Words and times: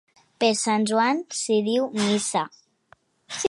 Per 0.43 0.47
sant 0.61 0.87
Joan 0.91 1.21
s'hi 1.41 1.59
diu 1.67 1.85
missa. 2.01 2.45